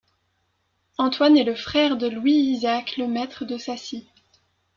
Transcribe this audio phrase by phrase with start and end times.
[0.97, 4.07] Antoine est le frère de Louis-Isaac Lemaistre de Sacy.